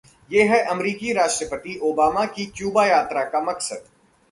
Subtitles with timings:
[0.31, 3.83] ये है अमेरिकी राष्ट्रपति ओबामा की क्यूबा यात्रा का मकसद